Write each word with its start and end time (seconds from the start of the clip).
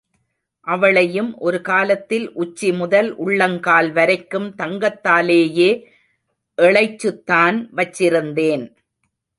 அவளையும் 0.67 1.37
ஒரு 1.37 1.61
காலத்தில் 1.61 2.25
உச்சி 2.33 2.73
முதல் 2.73 3.15
உள்ளங்கால் 3.15 3.91
வரைக்கும் 3.91 4.49
தங்கத்தாலேயே 4.57 5.71
எழைச்சுத்தான் 6.57 7.59
வச்சிருந்தேன். 7.75 8.65